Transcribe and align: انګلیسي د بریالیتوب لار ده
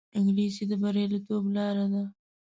انګلیسي 0.17 0.63
د 0.69 0.73
بریالیتوب 0.81 1.43
لار 1.55 1.77
ده 1.91 2.03